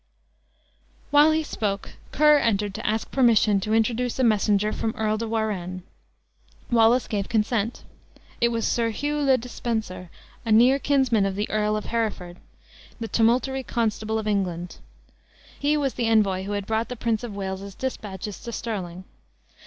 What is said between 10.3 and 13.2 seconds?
a near kinsman of the Earl of Hereford, the